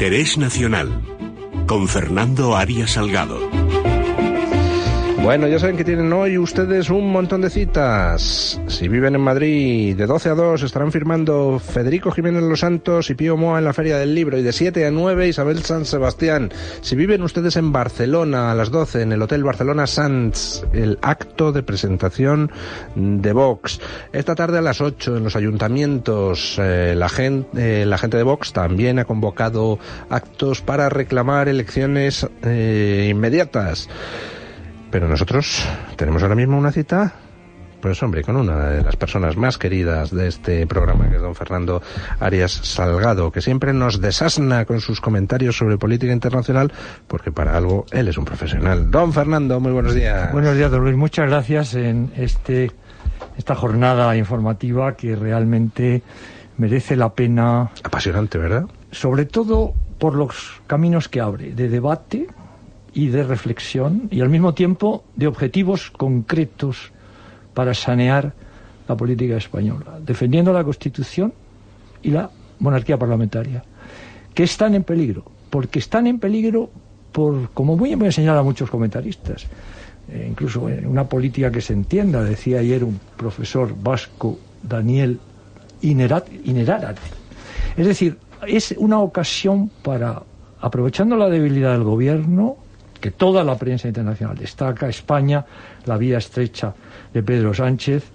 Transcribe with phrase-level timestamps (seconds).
[0.00, 0.88] Interés Nacional
[1.66, 3.59] con Fernando Arias Salgado.
[5.22, 8.58] Bueno, ya saben que tienen hoy ustedes un montón de citas.
[8.68, 13.14] Si viven en Madrid, de 12 a 2 estarán firmando Federico Jiménez Los Santos y
[13.14, 16.50] Pío Moa en la Feria del Libro y de 7 a 9 Isabel San Sebastián.
[16.80, 21.52] Si viven ustedes en Barcelona, a las 12 en el Hotel Barcelona Sanz, el acto
[21.52, 22.50] de presentación
[22.94, 23.78] de Vox.
[24.12, 28.22] Esta tarde a las 8 en los ayuntamientos, eh, la, gente, eh, la gente de
[28.22, 29.78] Vox también ha convocado
[30.08, 33.88] actos para reclamar elecciones eh, inmediatas.
[34.90, 37.14] Pero nosotros tenemos ahora mismo una cita
[37.80, 41.34] pues hombre, con una de las personas más queridas de este programa, que es don
[41.34, 41.82] Fernando
[42.20, 46.72] Arias Salgado, que siempre nos desasna con sus comentarios sobre política internacional,
[47.06, 48.90] porque para algo él es un profesional.
[48.90, 50.30] Don Fernando, muy buenos días.
[50.32, 50.96] Buenos días, don Luis.
[50.96, 52.70] Muchas gracias en este
[53.36, 56.02] esta jornada informativa que realmente
[56.58, 57.70] merece la pena.
[57.82, 58.66] Apasionante, ¿verdad?
[58.90, 62.26] Sobre todo por los caminos que abre, de debate,
[62.94, 66.92] y de reflexión y al mismo tiempo de objetivos concretos
[67.54, 68.32] para sanear
[68.88, 71.32] la política española, defendiendo la Constitución
[72.02, 73.62] y la monarquía parlamentaria,
[74.34, 76.70] que están en peligro, porque están en peligro
[77.12, 79.46] por, como muy bien señalan muchos comentaristas,
[80.08, 85.18] eh, incluso en una política que se entienda, decía ayer un profesor vasco, Daniel
[85.82, 87.00] Inerarate.
[87.76, 90.22] Es decir, es una ocasión para,
[90.60, 92.56] aprovechando la debilidad del gobierno,
[93.00, 95.44] que toda la prensa internacional destaca, España,
[95.86, 96.74] la vía estrecha
[97.12, 98.10] de Pedro Sánchez,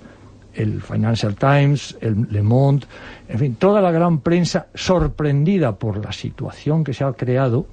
[0.54, 2.88] el Financial Times, el Le Monde,
[3.28, 7.68] en fin, toda la gran prensa sorprendida por la situación que se ha creado,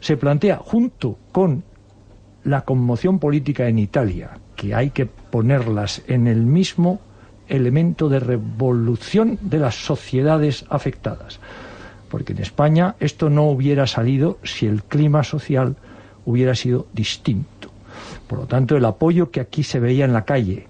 [0.00, 1.62] se plantea junto con
[2.44, 7.00] la conmoción política en Italia, que hay que ponerlas en el mismo
[7.48, 11.40] elemento de revolución de las sociedades afectadas.
[12.08, 15.76] Porque en España esto no hubiera salido si el clima social
[16.26, 17.70] hubiera sido distinto.
[18.26, 20.66] Por lo tanto, el apoyo que aquí se veía en la calle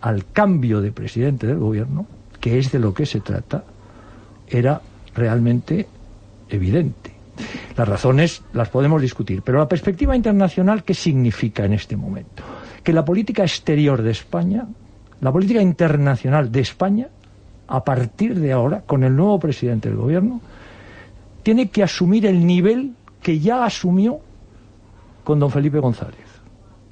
[0.00, 2.06] al cambio de presidente del gobierno,
[2.40, 3.64] que es de lo que se trata,
[4.46, 4.80] era
[5.14, 5.86] realmente
[6.48, 7.12] evidente.
[7.76, 12.42] Las razones las podemos discutir, pero la perspectiva internacional, ¿qué significa en este momento?
[12.82, 14.66] Que la política exterior de España,
[15.20, 17.08] la política internacional de España,
[17.68, 20.40] a partir de ahora, con el nuevo presidente del gobierno,
[21.42, 24.20] tiene que asumir el nivel que ya asumió
[25.28, 26.24] con don Felipe González.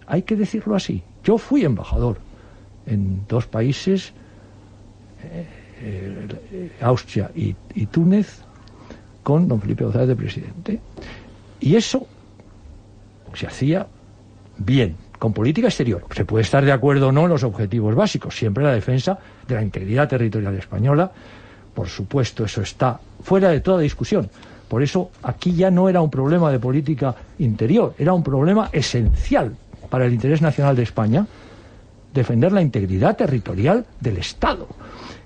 [0.07, 1.03] Hay que decirlo así.
[1.25, 2.19] Yo fui embajador
[2.85, 4.13] en dos países,
[5.23, 5.47] eh,
[5.81, 7.55] eh, Austria y,
[7.87, 8.43] Túnez,
[9.23, 10.81] con don Felipe González de presidente.
[11.61, 12.07] Y eso
[13.33, 13.87] se hacía
[14.59, 16.05] bien, con política exterior.
[16.15, 19.55] Se puede estar de acuerdo o no en los objetivos básicos, siempre la defensa de
[19.55, 21.11] la integridad territorial española,
[21.75, 24.29] por supuesto, eso está fuera de toda discusión.
[24.69, 29.57] Por eso aquí ya no era un problema de política interior, era un problema esencial
[29.89, 31.27] para el interés nacional de España,
[32.13, 34.67] defender la integridad territorial del Estado.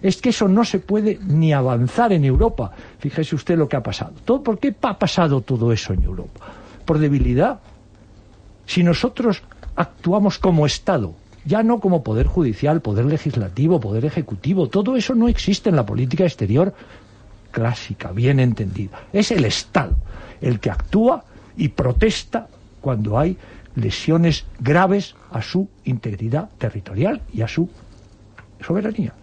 [0.03, 2.73] Es que eso no se puede ni avanzar en Europa.
[2.99, 4.13] Fíjese usted lo que ha pasado.
[4.43, 6.47] ¿Por qué ha pasado todo eso en Europa?
[6.85, 7.61] Por debilidad.
[8.67, 9.43] Si nosotros
[9.77, 11.15] actuamos como Estado,
[11.45, 15.87] ya no como poder judicial, poder legislativo, poder ejecutivo, todo eso no existe en la
[15.87, 16.75] política exterior
[17.51, 19.01] clásica, bien entendida.
[19.13, 19.97] Es el Estado
[20.41, 21.25] el que actúa
[21.57, 22.49] y protesta
[22.81, 23.37] cuando hay
[23.75, 27.69] lesiones graves a su integridad territorial y a su
[28.61, 29.15] soberanía.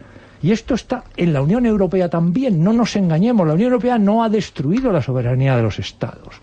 [0.42, 4.24] Y esto está en la Unión Europea también, no nos engañemos, la Unión Europea no
[4.24, 6.36] ha destruido la soberanía de los estados,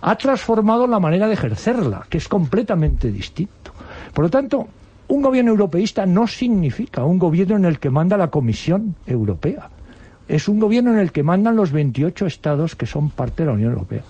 [0.00, 3.72] ha transformado la manera de ejercerla, que es completamente distinto.
[4.14, 4.68] Por lo tanto,
[5.08, 9.68] un gobierno europeísta no significa un gobierno en el que manda la Comisión Europea
[10.28, 13.52] es un gobierno en el que mandan los 28 estados que son parte de la
[13.52, 14.02] Unión Europea.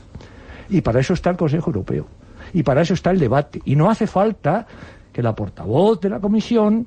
[0.69, 2.07] Y para eso está el Consejo Europeo.
[2.53, 3.61] Y para eso está el debate.
[3.65, 4.67] Y no hace falta
[5.13, 6.87] que la portavoz de la Comisión,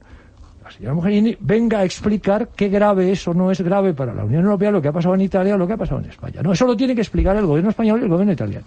[0.64, 4.24] la señora Mogherini, venga a explicar qué grave es o no es grave para la
[4.24, 6.42] Unión Europea lo que ha pasado en Italia o lo que ha pasado en España.
[6.42, 8.66] No, eso lo tiene que explicar el gobierno español y el gobierno italiano.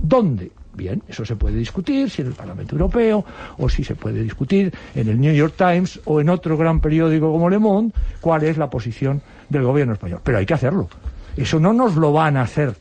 [0.00, 0.50] ¿Dónde?
[0.74, 3.24] Bien, eso se puede discutir, si en el Parlamento Europeo,
[3.58, 7.30] o si se puede discutir en el New York Times o en otro gran periódico
[7.30, 9.20] como Le Monde, cuál es la posición
[9.50, 10.20] del gobierno español.
[10.24, 10.88] Pero hay que hacerlo.
[11.36, 12.74] Eso no nos lo van a hacer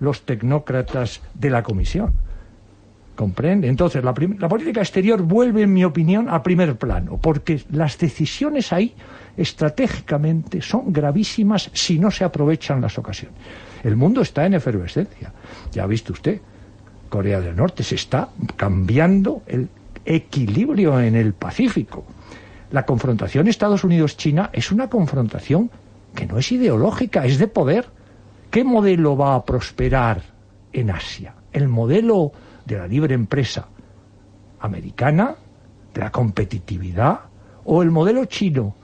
[0.00, 2.14] los tecnócratas de la Comisión.
[3.14, 3.68] ¿Comprende?
[3.68, 8.74] Entonces, la, la, política exterior vuelve, en mi opinión, a primer plano, porque las decisiones
[8.74, 8.94] ahí,
[9.38, 13.38] estratégicamente, son gravísimas si no se aprovechan las ocasiones.
[13.82, 15.32] El mundo está en efervescencia.
[15.72, 16.40] Ya ha visto usted,
[17.08, 19.68] Corea del Norte se está cambiando el
[20.04, 22.04] equilibrio en el Pacífico.
[22.70, 25.70] La confrontación Estados Unidos-China es una confrontación
[26.14, 27.86] que no es ideológica, es de poder
[28.50, 30.22] ¿qué modelo va a prosperar
[30.72, 31.34] en Asia?
[31.52, 32.32] ¿El modelo
[32.64, 33.66] de la libre empresa
[34.60, 35.34] americana,
[35.94, 37.20] de la competitividad,
[37.64, 38.74] o el modelo chino,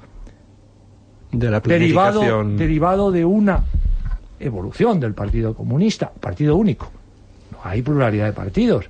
[1.30, 3.64] de la derivado, derivado de una
[4.38, 6.90] evolución del Partido Comunista, partido único.
[7.62, 8.88] Hay pluralidad de partidos,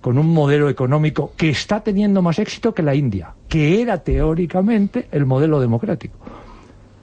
[0.00, 5.08] con un modelo económico que está teniendo más éxito que la India, que era teóricamente
[5.10, 6.16] el modelo democrático.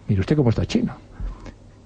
[0.08, 0.96] Mire usted cómo está China.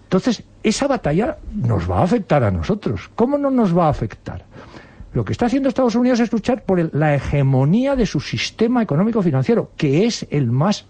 [0.03, 3.09] Entonces, esa batalla nos va a afectar a nosotros.
[3.15, 4.45] ¿Cómo no nos va a afectar?
[5.13, 9.21] Lo que está haciendo Estados Unidos es luchar por la hegemonía de su sistema económico
[9.21, 10.85] financiero, que es el más,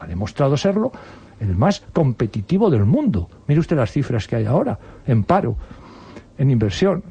[0.00, 0.92] ha demostrado serlo,
[1.40, 3.30] el más competitivo del mundo.
[3.46, 5.56] Mire usted las cifras que hay ahora, en paro,
[6.36, 7.02] en inversión,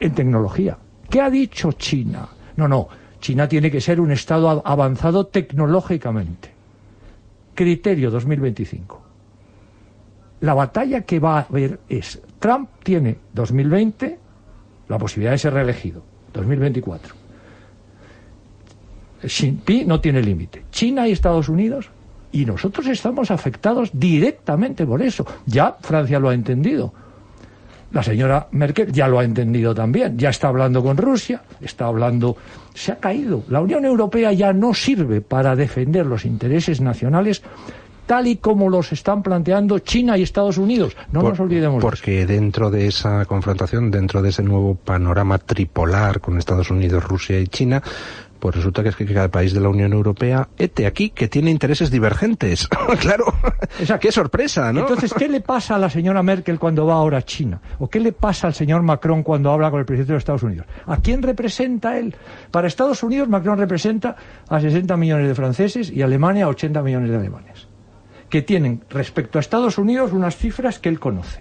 [0.00, 0.78] en tecnología.
[1.08, 2.28] ¿Qué ha dicho China?
[2.56, 2.88] No, no,
[3.20, 6.50] China tiene que ser un Estado avanzado tecnológicamente.
[7.54, 9.02] Criterio 2025.
[10.40, 14.18] La batalla que va a haber es, Trump tiene 2020
[14.88, 16.02] la posibilidad de ser reelegido,
[16.32, 17.14] 2024.
[19.22, 20.64] Xi no tiene límite.
[20.70, 21.90] China y Estados Unidos
[22.32, 25.26] y nosotros estamos afectados directamente por eso.
[25.46, 26.92] Ya Francia lo ha entendido.
[27.92, 30.18] La señora Merkel ya lo ha entendido también.
[30.18, 32.36] Ya está hablando con Rusia, está hablando.
[32.74, 33.44] Se ha caído.
[33.48, 37.42] La Unión Europea ya no sirve para defender los intereses nacionales
[38.06, 40.96] tal y como los están planteando China y Estados Unidos.
[41.12, 41.82] No nos olvidemos.
[41.82, 47.38] Porque dentro de esa confrontación, dentro de ese nuevo panorama tripolar con Estados Unidos, Rusia
[47.40, 47.82] y China,
[48.46, 51.50] pues resulta que es que cada país de la Unión Europea, este aquí, que tiene
[51.50, 52.68] intereses divergentes.
[53.00, 53.24] claro,
[53.80, 54.82] Esa, qué sorpresa, ¿no?
[54.82, 57.60] Entonces, ¿qué le pasa a la señora Merkel cuando va ahora a China?
[57.80, 60.64] ¿O qué le pasa al señor Macron cuando habla con el presidente de Estados Unidos?
[60.86, 62.14] ¿A quién representa él?
[62.52, 64.14] Para Estados Unidos, Macron representa
[64.48, 67.66] a 60 millones de franceses y Alemania a 80 millones de alemanes,
[68.30, 71.40] que tienen respecto a Estados Unidos unas cifras que él conoce.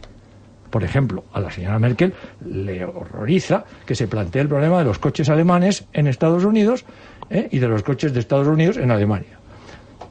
[0.76, 2.14] Por ejemplo, a la señora Merkel
[2.46, 6.84] le horroriza que se plantee el problema de los coches alemanes en Estados Unidos
[7.30, 7.48] ¿eh?
[7.50, 9.40] y de los coches de Estados Unidos en Alemania.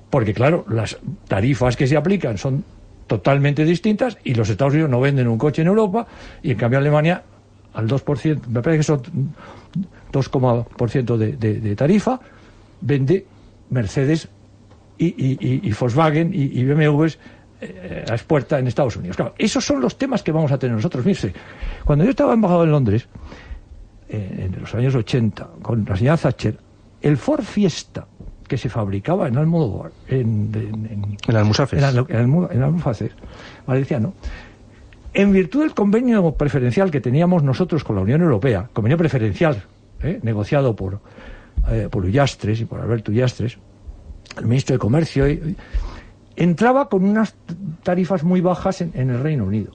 [0.09, 0.97] Porque, claro, las
[1.29, 2.65] tarifas que se aplican son
[3.07, 6.07] totalmente distintas y los Estados Unidos no venden un coche en Europa
[6.43, 7.23] y, en cambio, Alemania
[7.75, 9.03] al 2%, me parece que son
[10.15, 12.19] 2,% de, de, tarifa,
[12.81, 13.27] vende
[13.69, 14.31] Mercedes
[14.97, 17.19] y, Volkswagen y, y BMWs
[17.65, 19.17] eh, a expuerta en Estados Unidos.
[19.17, 21.05] Claro, esos son los temas que vamos a tener nosotros.
[21.05, 21.33] Mire,
[21.85, 23.09] cuando yo estaba embajador en Londres,
[24.09, 26.59] eh, en los años 80, con la señora Thatcher,
[27.01, 28.07] el Ford Fiesta
[28.47, 33.11] que se fabricaba en Almodóvar, en, en, en, en Almusafes, en,
[33.67, 34.15] valenciano,
[35.15, 39.63] en virtud del convenio preferencial que teníamos nosotros con la Unión Europea, convenio preferencial,
[40.03, 41.01] eh, negociado por,
[41.71, 43.57] eh, por Ullastres y por Alberto Ullastres,
[44.37, 45.57] el ministro de Comercio, y,
[46.37, 47.35] entraba con unas
[47.83, 49.73] tarifas muy bajas en, en el Reino Unido.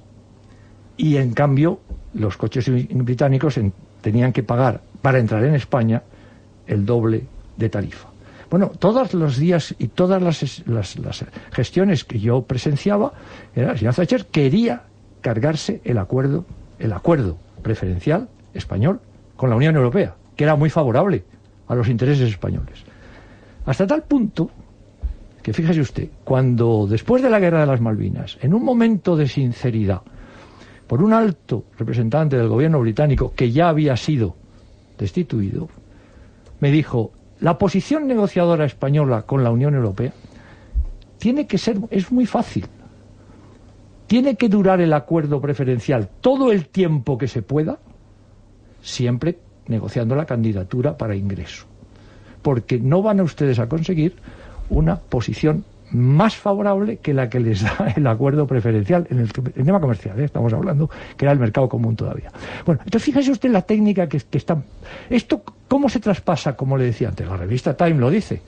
[0.98, 1.80] Y en cambio,
[2.14, 6.04] los coches británicos en, tenían que pagar para entrar en España
[6.68, 7.24] el doble
[7.58, 8.10] de tarifa.
[8.50, 13.14] Bueno, todos los días y todas las, las, las gestiones que yo presenciaba,
[13.56, 14.84] era, la señora Thatcher quería
[15.22, 16.46] cargarse el acuerdo,
[16.80, 19.02] el acuerdo preferencial español
[19.36, 21.24] con la Unión Europea, que era muy favorable
[21.68, 22.84] a los intereses españoles.
[23.66, 24.50] Hasta tal punto
[25.42, 29.28] que fíjese usted, cuando después de la guerra de las Malvinas, en un momento de
[29.28, 30.02] sinceridad,
[30.88, 34.36] por un alto representante del gobierno británico que ya había sido
[34.98, 35.70] destituido,
[36.60, 40.12] me dijo, la posición negociadora española con la Unión Europea
[41.20, 42.66] tiene que ser, es muy fácil.
[44.08, 47.78] Tiene que durar el acuerdo preferencial todo el tiempo que se pueda,
[48.82, 51.66] siempre negociando la candidatura para ingreso.
[52.42, 54.16] Porque no van a ustedes a conseguir
[54.70, 59.80] una posición más favorable que la que les da el acuerdo preferencial en el, tema
[59.80, 60.26] comercial, ¿eh?
[60.26, 62.32] estamos hablando, que era el mercado común todavía.
[62.66, 64.62] Bueno, entonces fíjese usted la técnica que, que está...
[65.10, 66.56] Esto, ¿cómo se traspasa?
[66.56, 68.42] Como le decía antes, la revista Time lo dice.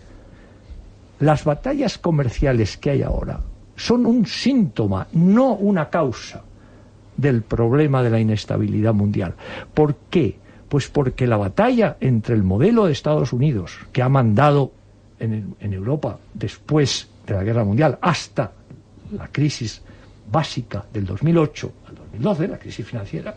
[1.20, 3.40] Las batallas comerciales que hay ahora
[3.76, 6.44] son un síntoma, no una causa
[7.18, 9.36] del problema de la inestabilidad mundial.
[9.74, 10.40] ¿Por qué?
[10.70, 14.72] Pues porque la batalla entre el modelo de Estados Unidos, que ha mandado
[15.22, 18.52] en, Europa después de la Guerra Mundial hasta
[19.12, 19.82] la crisis
[20.32, 23.36] básica del 2008 al 2012, la crisis financiera,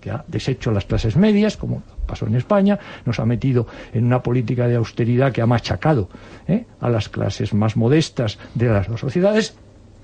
[0.00, 4.22] que ha deshecho las clases medias, como pasó en España, nos ha metido en una
[4.22, 6.08] política de austeridad que ha machacado
[6.46, 6.66] ¿eh?
[6.80, 9.56] a las clases más modestas de las dos sociedades,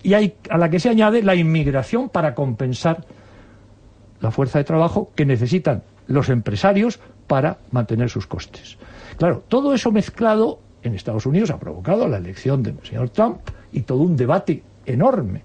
[0.02, 3.05] y hay, a la que se añade la inmigración para compensar
[4.21, 6.99] la fuerza de trabajo que necesitan los empresarios
[7.29, 8.79] para mantener sus costes.
[9.17, 13.39] Claro, todo eso mezclado en Estados Unidos ha provocado la elección del señor Trump
[13.73, 15.43] y todo un debate enorme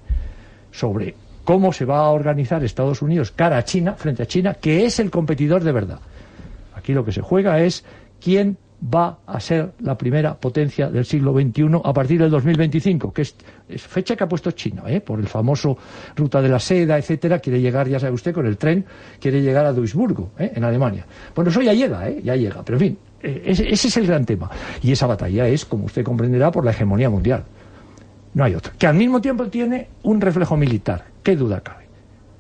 [0.72, 4.86] sobre cómo se va a organizar Estados Unidos cara a China, frente a China, que
[4.86, 6.00] es el competidor de verdad.
[6.76, 7.86] Aquí lo que se juega es
[8.22, 13.24] quién va a ser la primera potencia del siglo XXI a partir del 2025, que
[13.24, 13.36] es,
[13.78, 15.02] fecha que ha puesto China, ¿eh?
[15.02, 15.78] por el famoso
[16.16, 18.86] ruta de la seda, etcétera, quiere llegar, ya sabe usted, con el tren,
[19.20, 20.52] quiere llegar a Duisburgo, ¿eh?
[20.56, 21.06] en Alemania.
[21.36, 22.22] Bueno, eso ya llega, ¿eh?
[22.24, 24.50] ya llega, pero en fin, eh, ese, es el gran tema.
[24.84, 27.44] Y esa batalla es, como usted comprenderá, por la hegemonía mundial.
[28.36, 28.74] No hay otra.
[28.78, 31.88] Que al mismo tiempo tiene un reflejo militar, qué duda cabe.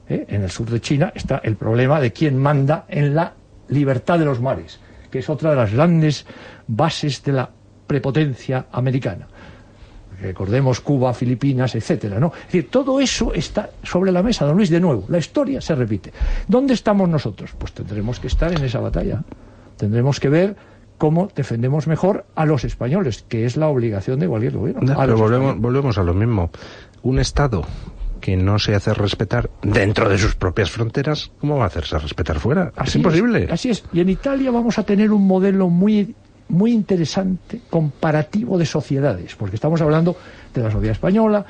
[0.10, 3.34] En el sur de China está el problema de quién manda en la
[3.68, 4.80] libertad de los mares
[5.18, 6.28] que es otra de las grandes
[6.68, 7.50] bases de la
[7.88, 9.28] prepotencia americana.
[10.22, 12.28] Recordemos Cuba, Filipinas, etcétera, ¿no?
[12.36, 15.06] Es decir, todo eso está sobre la mesa, don Luis, de nuevo.
[15.08, 16.14] La historia se repite.
[16.48, 17.52] ¿Dónde estamos nosotros?
[17.58, 19.24] Pues tendremos que estar en esa batalla.
[19.76, 20.56] Tendremos que ver
[21.00, 24.96] cómo defendemos mejor a los españoles, que es la obligación de cualquier gobierno.
[24.96, 26.52] pero volvemos, volvemos a lo mismo.
[27.02, 27.66] Un Estado
[28.28, 32.42] que no se hace respetar dentro de sus propias fronteras, ¿cómo va a hacerse respetar
[32.42, 32.74] fuera?
[32.84, 33.48] es imposible.
[33.50, 33.86] así es.
[33.94, 36.14] Y en Italia vamos a tener un modelo muy
[36.50, 40.18] muy interesante comparativo de sociedades, porque estamos hablando
[40.54, 41.46] de la sociedad española,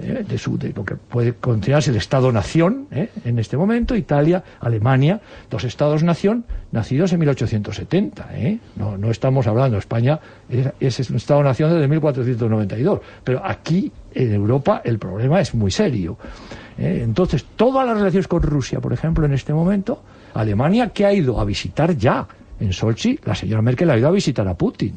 [0.00, 4.44] eh, de, su, de lo que puede considerarse el Estado-nación eh, en este momento, Italia,
[4.60, 8.28] Alemania, dos Estados-nación nacidos en 1870.
[8.34, 8.58] Eh.
[8.76, 14.82] No, no estamos hablando, España es, es un Estado-nación desde 1492, pero aquí en Europa
[14.84, 16.16] el problema es muy serio.
[16.76, 20.02] Entonces, todas las relaciones con Rusia, por ejemplo, en este momento,
[20.34, 22.26] Alemania que ha ido a visitar ya
[22.60, 24.96] en Sochi, la señora Merkel ha ido a visitar a Putin.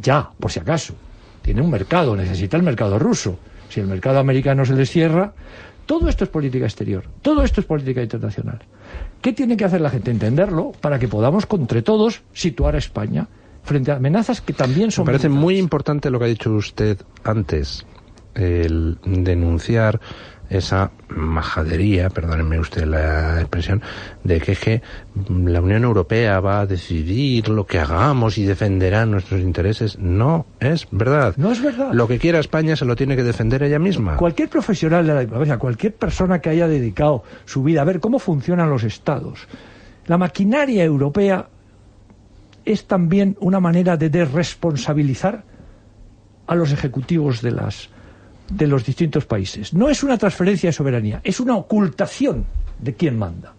[0.00, 0.94] Ya, por si acaso.
[1.42, 3.38] Tiene un mercado, necesita el mercado ruso
[3.72, 5.32] si el mercado americano se les cierra,
[5.86, 8.60] todo esto es política exterior, todo esto es política internacional.
[9.22, 10.10] ¿Qué tiene que hacer la gente?
[10.10, 13.28] Entenderlo para que podamos, entre todos, situar a España
[13.62, 15.06] frente a amenazas que también son.
[15.06, 17.86] Me parece muy importante lo que ha dicho usted antes,
[18.34, 20.00] el denunciar
[20.52, 23.82] esa majadería, perdónenme usted la expresión,
[24.22, 24.82] de que,
[25.28, 29.98] la Unión Europea va a decidir lo que hagamos y defenderá nuestros intereses.
[29.98, 31.34] No es verdad.
[31.36, 31.92] No es verdad.
[31.92, 34.16] Lo que quiera España se lo tiene que defender ella misma.
[34.16, 38.18] Cualquier profesional de la diplomacia, cualquier persona que haya dedicado su vida a ver cómo
[38.18, 39.46] funcionan los estados,
[40.06, 41.48] la maquinaria europea
[42.64, 45.44] es también una manera de desresponsabilizar
[46.46, 47.88] a los ejecutivos de las
[48.48, 49.72] de los distintos países.
[49.72, 52.44] No es una transferencia de soberanía, es una ocultación
[52.78, 53.54] de quién manda.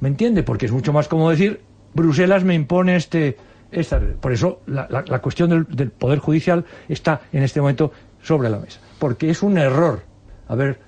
[0.00, 0.42] ¿Me entiende?
[0.42, 1.60] Porque es mucho más como decir,
[1.94, 3.36] Bruselas me impone este...
[3.72, 7.90] Esta, por eso la, la, cuestión del, Poder Judicial está en este momento
[8.22, 8.78] sobre la mesa.
[9.00, 10.02] Porque es un error
[10.46, 10.78] haber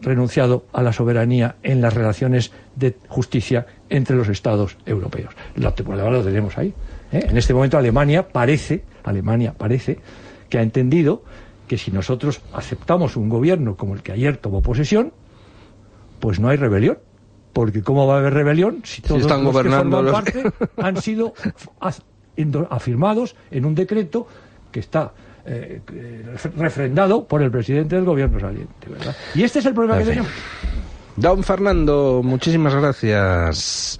[0.00, 5.34] renunciado a la soberanía en las relaciones de justicia entre los Estados europeos.
[5.54, 5.72] Lo,
[6.10, 6.74] lo tenemos ahí.
[7.12, 7.26] ¿eh?
[7.28, 9.98] En este momento Alemania parece, Alemania parece
[10.48, 11.22] que ha entendido
[11.66, 15.12] que si nosotros aceptamos un gobierno como el que ayer tomó posesión,
[16.20, 16.98] pues no hay rebelión.
[17.52, 20.42] Porque ¿cómo va a haber rebelión si todos están los gobernando que parte
[20.76, 21.32] han sido
[22.68, 24.26] afirmados en un decreto
[24.70, 25.12] que está
[25.46, 25.80] eh,
[26.56, 29.16] refrendado por el presidente del gobierno saliente, ¿verdad?
[29.34, 30.30] Y este es el problema que tenemos.
[31.16, 33.98] Don Fernando, muchísimas gracias.